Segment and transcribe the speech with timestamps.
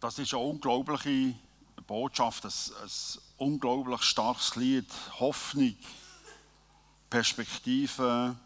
[0.00, 1.34] Das ist eine unglaubliche
[1.86, 2.90] Botschaft, ein, ein
[3.38, 4.86] unglaublich starkes Lied.
[5.18, 5.74] Hoffnung,
[7.10, 8.36] Perspektive,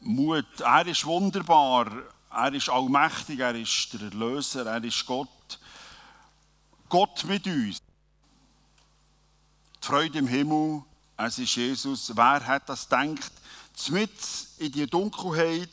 [0.00, 0.60] Mut.
[0.60, 1.90] Er ist wunderbar,
[2.30, 5.28] er ist allmächtig, er ist der Erlöser, er ist Gott.
[6.88, 7.82] Gott mit uns.
[9.82, 10.82] Die Freude im Himmel,
[11.18, 12.16] es ist Jesus.
[12.16, 13.32] Wer hat das gedacht?
[13.90, 14.10] Mit
[14.58, 15.68] in die Dunkelheit,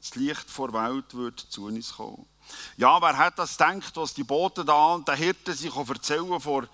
[0.00, 2.26] das Licht vor der Welt wird zu uns kommen.
[2.76, 6.66] Ja, wer hat das gedacht, was die Boten da und der Hirten sich erzählen vor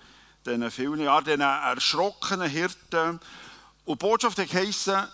[0.45, 3.19] diesen vielen Jahren, diesen erschrockenen Hirten.
[3.85, 5.07] Und die Botschaft hat geheissen,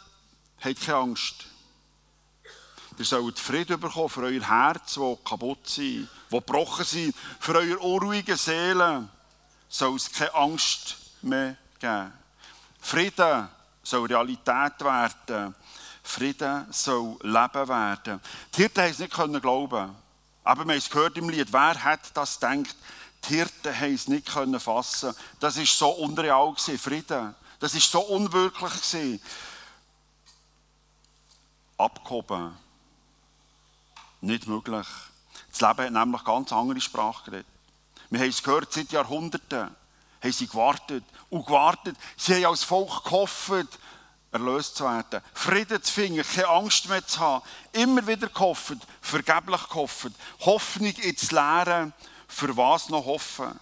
[0.61, 1.47] habt keine Angst.
[2.97, 7.15] Ihr sollt Frieden bekommen für euer Herz, das kaputt sind, das gebrochen sind.
[7.39, 9.09] Für eure unruhige Seelen
[9.69, 12.13] soll es keine Angst mehr geben.
[12.79, 13.49] Frieden
[13.83, 15.53] soll Realität werden.
[16.01, 18.21] Frieden soll Leben werden.
[18.55, 20.06] Die Hirten haben es nicht glauben
[20.47, 22.75] aber wir haben es gehört im Lied, wer hat das gedacht?
[23.25, 27.35] Die Hirten haben es nicht fassen Das ist so unreal gewesen, Frieden.
[27.59, 29.21] Das ist so unwirklich gewesen.
[31.77, 32.57] Abgehoben.
[34.21, 34.87] Nicht möglich.
[35.49, 37.47] Das Leben hat nämlich ganz andere Sprache geredet.
[38.09, 39.75] Wir haben es gehört, seit Jahrhunderten
[40.21, 41.97] haben sie gewartet und gewartet.
[42.15, 43.77] Sie haben als Volk gehofft,
[44.31, 49.67] erlöst zu werden, Frieden zu finden, keine Angst mehr zu haben, immer wieder gehofft, vergeblich
[49.69, 50.11] gehofft,
[50.41, 51.91] Hoffnung ins Leere,
[52.27, 53.59] für was noch hoffen.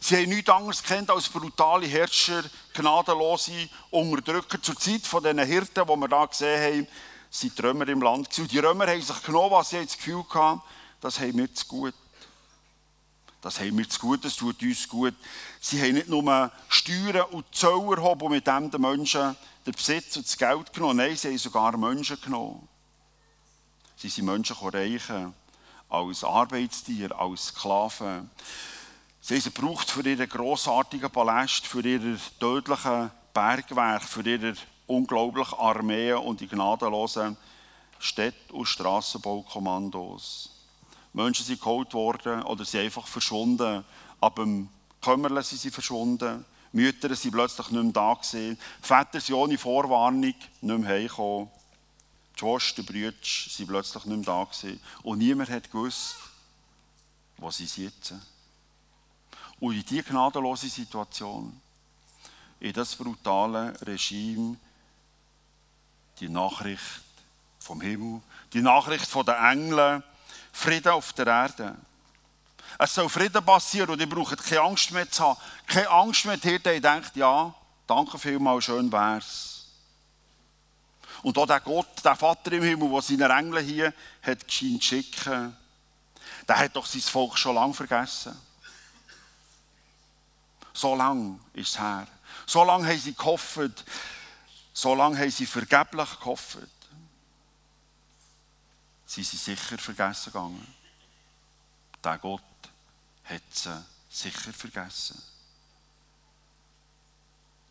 [0.00, 2.42] Sie haben nichts anderes kennt als brutale Herrscher,
[2.74, 4.60] gnadenlose Unterdrücker.
[4.60, 6.88] Zur Zeit von diesen Hirten, die wir da gesehen haben,
[7.30, 8.38] sind die Römer im Land.
[8.38, 10.60] Und die Römer haben sich genommen, was sie das Gefühl hatten,
[11.00, 11.94] das haben wir zu gut.
[13.40, 15.14] Das haben wir zu gut, das tut uns gut.
[15.60, 20.16] Sie haben nicht nur Steuern und Zöller erhoben und mit dem den Menschen den Besitz
[20.16, 20.96] und das Geld genommen.
[20.98, 22.68] Nein, sie haben sogar Menschen genommen.
[23.96, 25.34] Sie sind Menschen reichen,
[25.88, 28.30] als Arbeitstier, als Sklaven.
[29.20, 34.54] Sie haben sie gebraucht für ihre grossartigen Paläste, für ihre tödlichen Bergwerke, für ihre
[34.86, 37.36] unglaublichen Armeen und die gnadenlosen
[37.98, 40.50] Städte- und Strassenbaukommandos.
[41.14, 43.84] Menschen sind geholt worden oder sind einfach verschwunden.
[44.20, 44.68] Ab dem
[45.00, 46.44] Kümmerle sind sie verschwunden.
[46.74, 48.58] Mütter sind plötzlich nicht mehr da gewesen.
[48.82, 51.48] Väter sind ohne Vorwarnung nicht mehr heimgekommen.
[52.34, 54.80] Die Schwester, Brüder sind plötzlich nicht mehr da gewesen.
[55.04, 56.16] Und niemand hat gewusst,
[57.36, 58.20] wo sie sitzen.
[59.60, 61.60] Und in diese gnadenlose Situation,
[62.58, 64.56] in das brutale Regime,
[66.18, 67.04] die Nachricht
[67.60, 68.20] vom Himmel,
[68.52, 70.02] die Nachricht von den Engeln,
[70.52, 71.76] Frieden auf der Erde.
[72.78, 75.40] Es soll Frieden passieren und ihr braucht keine Angst mehr zu haben.
[75.66, 77.54] Keine Angst mehr, die ihr denkt, ja,
[77.86, 79.66] danke vielmals, schön wär's.
[81.22, 85.56] Und auch der Gott, der Vater im Himmel, der seine Engel hier hat schicken,
[86.46, 88.36] der hat doch sein Volk schon lange vergessen.
[90.72, 92.06] So lange ist es her.
[92.46, 93.84] So lange haben sie gehofft.
[94.72, 96.58] So lange haben sie vergeblich gehofft
[99.14, 100.74] sie sind sicher vergessen gegangen.
[102.02, 102.42] Der Gott
[103.24, 105.20] hat sie sicher vergessen.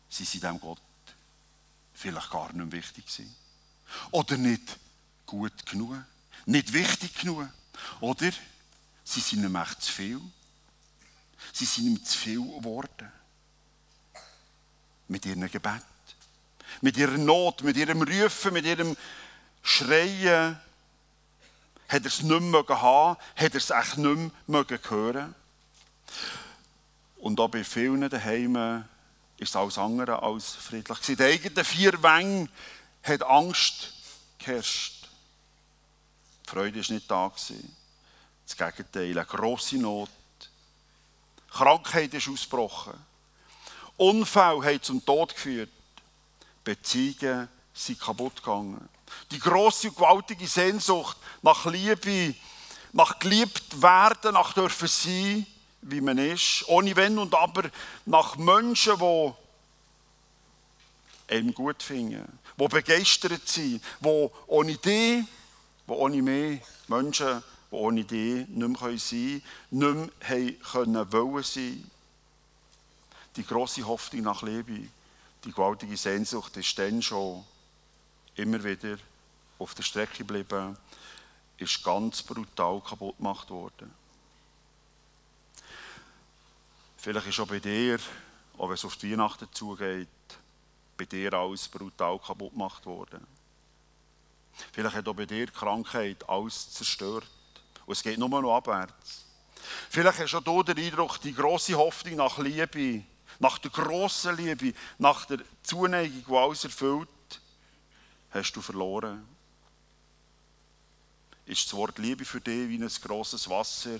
[0.08, 0.78] Sie sind dem Gott
[1.94, 3.34] vielleicht gar nicht wichtig gewesen.
[4.10, 4.78] Oder nicht
[5.26, 5.96] gut genug,
[6.46, 7.48] nicht wichtig genug.
[8.00, 8.30] Oder
[9.04, 10.20] sie sind ihm echt zu viel.
[11.52, 13.12] Sie sind ihm zu viel geworden.
[15.08, 15.82] Mit ihrem Gebet,
[16.80, 18.96] mit ihrer Not, mit ihrem Rufen, mit ihrem
[19.62, 20.58] Schreien,
[21.88, 25.34] hat er es nicht mehr haben, hat er es echt nicht mehr hören
[27.24, 28.84] Und auch bei vielen daheim
[29.38, 30.98] ist es alles andere als friedlich.
[30.98, 32.50] Den eigenen vier Wängen
[33.02, 33.94] hat Angst
[34.38, 35.08] geherrscht.
[36.44, 37.32] Die Freude war nicht da.
[37.32, 40.10] Das Gegenteil, eine grosse Not.
[41.50, 42.92] Krankheit ist ausgebrochen.
[43.96, 45.70] Unfälle haben zum Tod geführt.
[46.62, 48.86] Beziehungen sind kaputt gegangen.
[49.30, 52.34] Die große und gewaltige Sehnsucht nach Liebe,
[52.92, 55.46] nach geliebt werden, nach dürfen sein,
[55.84, 57.70] wie man ist, ohne Wenn und Aber,
[58.06, 59.32] nach Menschen, die
[61.28, 65.24] einem gut finden, die begeistert sind, die ohne dich,
[65.86, 69.42] die ohne mich, Menschen, die ohne dich nicht mehr sein
[69.82, 71.90] können, nicht mehr wollen sein.
[73.36, 74.88] Die große Hoffnung nach Liebe,
[75.44, 77.44] die gewaltige Sehnsucht ist dann schon
[78.36, 78.96] immer wieder
[79.58, 80.76] auf der Strecke geblieben,
[81.58, 84.03] ist ganz brutal kaputt gemacht worden.
[87.04, 87.98] Vielleicht ist auch bei dir,
[88.56, 90.08] auch wenn es auf die Weihnachten zugeht,
[90.96, 93.26] bei dir alles brutal kaputt gemacht worden.
[94.72, 97.28] Vielleicht hat auch bei dir Krankheit alles zerstört.
[97.84, 99.26] Und es geht nur noch abwärts.
[99.90, 103.02] Vielleicht hast auch du den Eindruck, die große Hoffnung nach Liebe,
[103.38, 107.08] nach der grossen Liebe, nach der Zuneigung, die alles erfüllt,
[108.30, 109.28] hast du verloren.
[111.44, 113.98] Ist das Wort Liebe für dich wie ein grosses Wasser,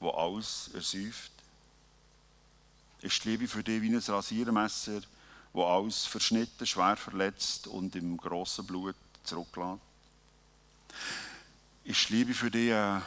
[0.00, 1.35] wo alles ersäuft?
[3.06, 5.00] Ist die Liebe für dich wie ein Rasiermesser,
[5.52, 9.80] wo alles verschnitten, schwer verletzt und im grossen Blut zurücklässt?
[11.84, 13.00] Ist die Liebe für dich ein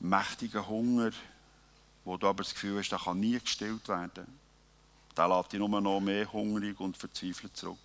[0.00, 1.10] mächtiger Hunger,
[2.02, 4.26] wo du aber das Gefühl hast, der kann nie gestillt werden?
[5.14, 7.78] Der lässt dich nur noch mehr hungrig und verzweifelt zurück.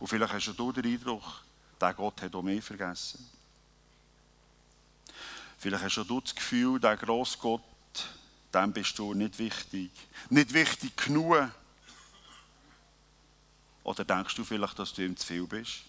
[0.00, 1.44] Und vielleicht hast du den Eindruck,
[1.80, 3.24] der Gott hat auch mehr vergessen.
[5.58, 7.62] Vielleicht hast du das Gefühl, der grosse Gott,
[8.56, 9.90] dem bist du nicht wichtig.
[10.30, 11.50] Nicht wichtig genug.
[13.84, 15.82] Oder denkst du vielleicht, dass du ihm zu viel bist?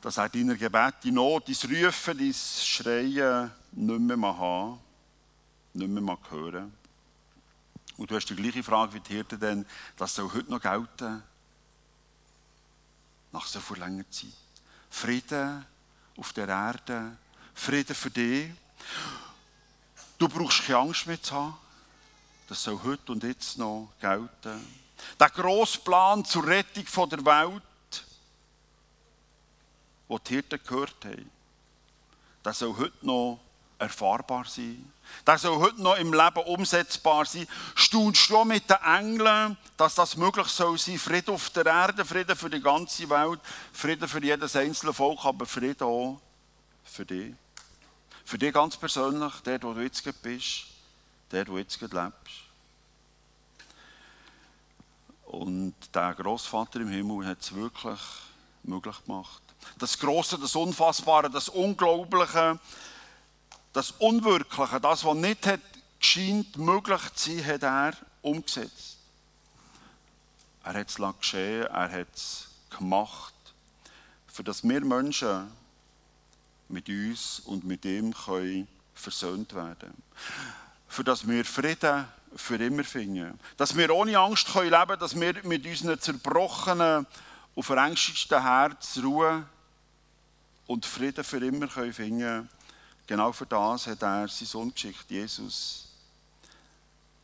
[0.00, 4.78] Dass er deiner Gebete Not, dein Rufen, dein Schreien nicht mehr mal haben,
[5.74, 6.72] nicht mehr mal hören.
[7.98, 9.66] Und du hast die gleiche Frage wie die Hirte, denn
[9.96, 11.22] das soll heute noch gelten
[13.32, 14.30] nach so viel langer Zeit.
[14.88, 15.66] Frieden
[16.16, 17.16] auf der Erde,
[17.54, 18.50] Frieden für dich.
[20.20, 21.56] Du brauchst keine Angst mehr zu haben.
[22.46, 24.66] Das soll heute und jetzt noch gelten.
[25.18, 27.62] Der grosse Plan zur Rettung der Welt,
[30.10, 31.30] den die Hirten gehört haben,
[32.44, 33.40] der soll heute noch
[33.78, 34.92] erfahrbar sein.
[35.26, 37.48] Der soll heute noch im Leben umsetzbar sein.
[37.74, 40.98] Staunst du mit den Engeln, dass das möglich soll sein?
[40.98, 43.40] Frieden auf der Erde, Frieden für die ganze Welt,
[43.72, 46.20] Frieden für jedes einzelne Volk, aber Frieden auch
[46.84, 47.34] für dich.
[48.30, 50.66] Für dich ganz persönlich, der, wo du jetzt bist,
[51.32, 52.04] der, wo du jetzt lebst.
[55.26, 57.98] Und der Großvater im Himmel hat es wirklich
[58.62, 59.42] möglich gemacht.
[59.80, 62.60] Das Große, das Unfassbare, das Unglaubliche,
[63.72, 65.60] das Unwirkliche, das, was nicht hat
[65.98, 67.92] gescheint möglich zu sein, hat er
[68.22, 68.98] umgesetzt.
[70.62, 72.46] Er hat es geschehen, er hat es
[72.78, 73.34] gemacht,
[74.28, 75.50] für das wir Menschen
[76.70, 79.94] mit uns und mit ihm können versöhnt werden
[80.88, 82.06] Für das wir Frieden
[82.36, 83.38] für immer finden.
[83.56, 87.06] Dass wir ohne Angst können leben können, dass wir mit unseren zerbrochenen
[87.54, 89.44] und verängstigten Herzen Ruhe
[90.66, 92.48] und Frieden für immer können finden können
[93.10, 95.88] Genau für das hat er seinen Sohn geschickt, Jesus.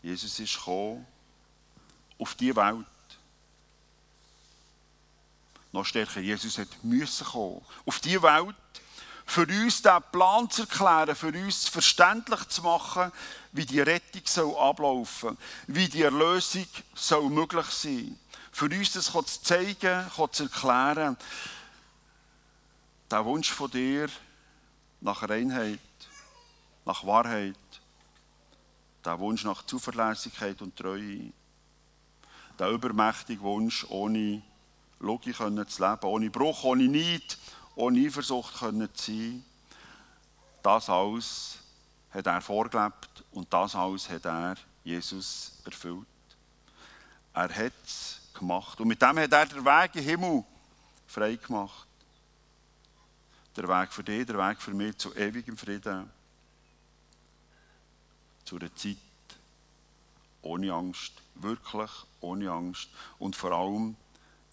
[0.03, 1.07] Jesus ist gekommen
[2.19, 2.85] auf die Welt.
[5.71, 8.57] Noch stärker, Jesus hat müssen kommen auf die Welt,
[9.27, 13.11] für uns diesen Plan zu erklären, für uns verständlich zu machen,
[13.53, 15.37] wie die Rettung soll ablaufen
[15.67, 18.19] wie die Erlösung soll möglich sein.
[18.53, 21.17] Für uns das zu zeigen, zu erklären.
[23.11, 24.09] Der Wunsch von dir,
[25.01, 25.79] nach Reinheit,
[26.85, 27.57] nach Wahrheit,
[29.05, 31.33] der Wunsch nach Zuverlässigkeit und Treue,
[32.59, 34.43] der übermächtige Wunsch, ohne
[35.01, 37.39] Logik zu leben, ohne Bruch, ohne Neid,
[37.77, 39.45] ohne Eifersucht sein.
[40.63, 41.59] Das alles
[42.11, 46.07] hat er vorgelebt und das alles hat er, Jesus, erfüllt.
[47.33, 48.81] Er hat es gemacht.
[48.81, 50.45] Und mit dem hat er den Weg den Himmel
[51.07, 51.87] frei gemacht
[53.57, 56.11] der Weg für dich, der Weg für mich zu ewigem Frieden,
[58.45, 58.97] zu einer Zeit
[60.43, 61.91] ohne Angst, wirklich
[62.21, 63.97] ohne Angst und vor allem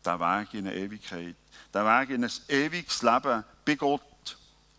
[0.05, 1.35] der Weg in eine Ewigkeit,
[1.73, 4.01] der Weg in ein ewiges Leben bei Gott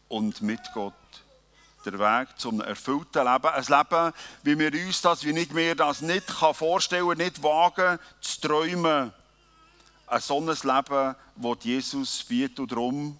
[0.09, 0.95] und mit Gott.
[1.85, 3.47] Der Weg zum erfüllten Leben.
[3.47, 4.13] Ein Leben,
[4.43, 9.13] wie wir uns das, wie nicht mehr das nicht vorstellen kann, nicht wagen, zu träumen.
[10.07, 13.19] Ein solches Leben, das Jesus bietet und darum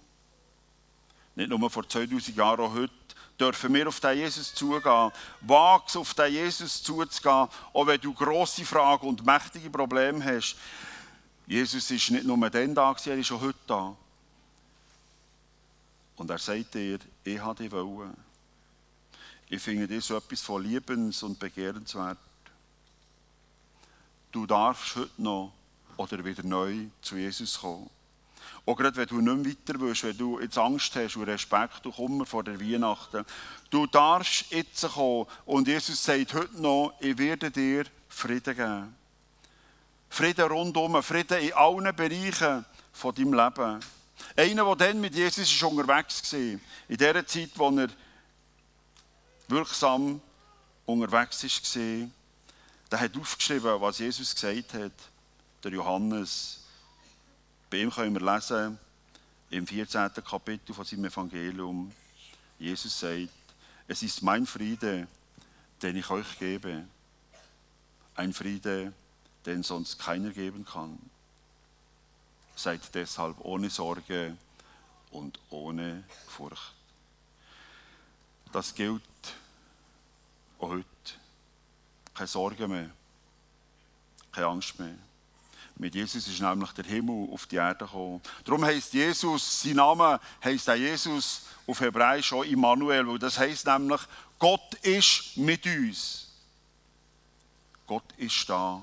[1.35, 2.93] nicht nur vor 2000 Jahren, auch heute,
[3.39, 5.11] dürfen wir auf den Jesus zugehen.
[5.41, 10.55] Wag's auf den Jesus zuzugehen, auch wenn du grosse Fragen und mächtige Probleme hast.
[11.47, 13.95] Jesus ist nicht nur dann da, er ist auch heute da.
[16.15, 18.15] Und er sagt dir, ich habe dich wollen.
[19.49, 22.17] Ich finde dir so etwas von liebens- und begehrenswert.
[24.31, 25.53] Du darfst heute noch
[25.97, 27.89] oder wieder neu zu Jesus kommen.
[28.65, 31.85] Auch gerade wenn du nicht mehr weiter willst, wenn du jetzt Angst hast und Respekt
[31.85, 33.23] und Kummer vor der Weihnachten.
[33.69, 38.95] Du darfst jetzt kommen und Jesus sagt heute noch, ich werde dir Frieden geben.
[40.15, 43.81] Frieden rundum, Frieden in allen Bereichen von deinem Leben.
[44.37, 47.89] Einer, der dann mit Jesus ist unterwegs war, in der Zeit, wo er
[49.49, 50.21] wirksam
[50.85, 52.07] unterwegs war,
[52.89, 54.93] der hat aufgeschrieben, was Jesus gesagt hat,
[55.61, 56.63] der Johannes.
[57.69, 58.79] Bei ihm können wir lesen,
[59.49, 60.11] im 14.
[60.25, 61.91] Kapitel von seinem Evangelium,
[62.57, 63.33] Jesus sagt,
[63.85, 65.09] Es ist mein Friede,
[65.81, 66.85] den ich euch gebe.
[68.15, 68.93] Ein Friede,
[69.45, 70.97] den sonst keiner geben kann.
[72.55, 74.37] Seid deshalb ohne Sorge
[75.11, 76.73] und ohne Furcht.
[78.51, 79.01] Das gilt
[80.59, 80.85] auch heute.
[82.13, 82.89] Keine Sorge mehr,
[84.31, 84.95] keine Angst mehr.
[85.77, 88.21] Mit Jesus ist nämlich der Himmel auf die Erde gekommen.
[88.45, 93.65] Darum heißt Jesus, sein Name heißt auch Jesus auf Hebräisch auch Immanuel, weil das heißt
[93.67, 93.99] nämlich,
[94.39, 96.29] Gott ist mit uns.
[97.85, 98.81] Gott ist da.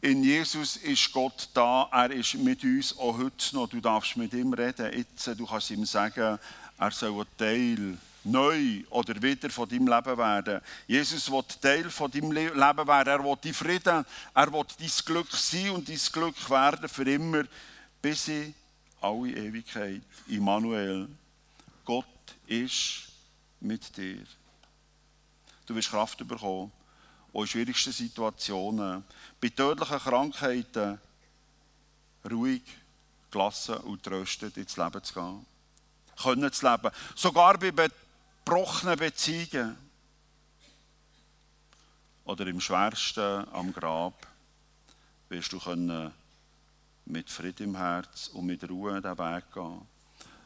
[0.00, 3.68] In Jesus ist Gott da, er ist mit uns auch heute noch.
[3.68, 6.38] Du darfst mit ihm reden, jetzt, du kannst ihm sagen,
[6.78, 10.60] er soll ein Teil neu oder wieder von deinem Leben werden.
[10.86, 13.08] Jesus will Teil von deinem Leben werden.
[13.08, 17.44] Er will dein Frieden, er will dein Glück sein und dein Glück werden für immer,
[18.02, 18.54] bis in
[19.00, 20.02] alle Ewigkeit.
[20.28, 21.08] Immanuel,
[21.84, 22.04] Gott
[22.46, 23.08] ist
[23.60, 24.24] mit dir.
[25.66, 26.70] Du wirst Kraft bekommen,
[27.36, 29.04] auch in schwierigsten Situationen,
[29.40, 30.98] bei tödlichen Krankheiten,
[32.30, 32.62] ruhig,
[33.30, 35.46] gelassen und tröstet ins Leben zu gehen.
[36.22, 36.90] Können zu leben.
[37.14, 37.90] Sogar bei
[38.42, 39.76] gebrochenen Beziehungen
[42.24, 44.26] oder im schwersten am Grab
[45.28, 46.12] wirst du können
[47.04, 49.82] mit Frieden im Herz und mit Ruhe den Weg gehen.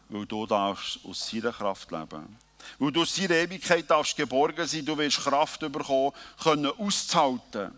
[0.09, 2.37] Weil du darfst aus seiner Kraft leben.
[2.79, 4.85] Weil du aus seiner Ewigkeit darfst geborgen sein.
[4.85, 6.13] Du wirst Kraft bekommen,
[6.43, 7.73] können auszuhalten.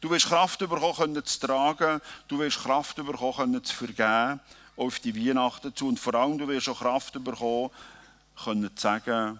[0.00, 2.00] Du wirst Kraft bekommen, können zu tragen.
[2.28, 4.40] Du wirst Kraft bekommen, können zu vergeben.
[4.76, 5.88] Auf die Weihnachten zu.
[5.88, 7.70] Und vor allem, du wirst auch Kraft bekommen,
[8.42, 9.38] können zu sagen,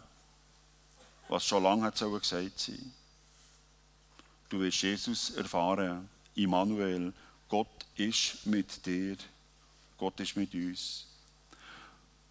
[1.28, 2.92] was schon lange hat gesagt sein
[4.48, 7.12] Du wirst Jesus erfahren, Immanuel,
[7.48, 9.16] Gott ist mit dir,
[9.98, 11.06] Gott ist mit uns.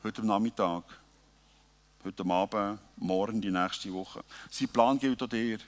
[0.04, 0.84] Heute am Nachmittag,
[2.06, 4.24] heute Abend, morgen, die nächste Woche.
[4.50, 5.60] Sein Plan gilt auch dir.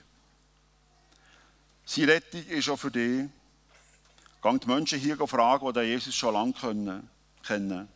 [1.84, 3.28] Seine Rettung ist auch für dich.
[4.42, 7.02] Gang die Menschen hier fragen, die Jesus schon lange
[7.42, 7.88] kennen.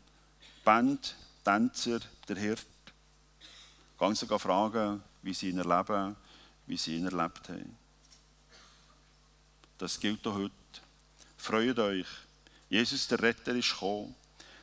[0.64, 2.66] Band, Tänzer, der Hirt.
[3.98, 6.16] Gang sie fragen, wie sie ihn erleben,
[6.66, 7.76] wie sie ihn erlebt haben.
[9.78, 10.52] Das gilt auch heute.
[11.36, 12.06] Freut euch.
[12.68, 14.14] Jesus, der Retter, ist gekommen.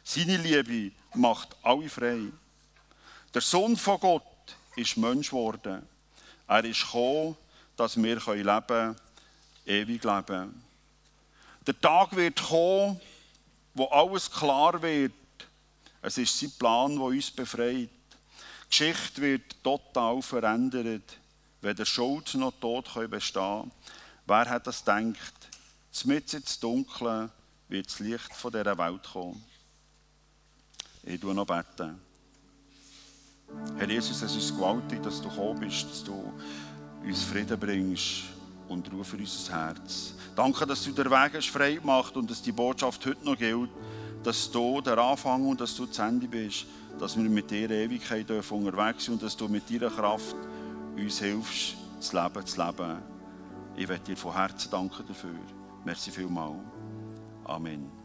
[0.04, 2.32] Seine Liebe macht alle frei.
[3.34, 4.24] Der Sohn von Gott
[4.76, 5.88] ist Mensch geworden.
[6.48, 7.36] Er ist gekommen,
[7.76, 8.96] dass wir leben können,
[9.66, 10.64] ewig leben.
[11.66, 13.00] Der Tag wird kommen,
[13.74, 15.14] wo alles klar wird.
[16.02, 17.90] Es ist sein Plan, der uns befreit.
[17.90, 21.18] Die Geschichte wird total verändert.
[21.62, 23.72] Weder Schuld noch Tod können bestehen.
[24.26, 25.34] Wer hat das gedacht?
[26.06, 27.30] Mitten ins Dunkle
[27.68, 29.44] wird das Licht von dieser Welt kommen.
[31.04, 32.07] Ich tue noch beten.
[33.78, 36.34] Herr Jesus, es ist gewaltig, dass du gekommen bist, dass du
[37.06, 38.24] uns Frieden bringst
[38.68, 40.14] und Ruhe für unser Herz.
[40.36, 43.70] Danke, dass du den Weg hast frei gemacht und dass die Botschaft heute noch gilt,
[44.24, 46.66] dass du der Anfang und dass du das Ende bist
[47.00, 50.36] dass wir mit dir Ewigkeit unterwegs sind und dass du mit deiner Kraft
[50.96, 52.98] uns hilfst, das Leben zu leben.
[53.76, 55.36] Ich möchte dir von Herzen danken dafür.
[55.86, 56.58] Merci vielmals.
[57.46, 57.97] Amen.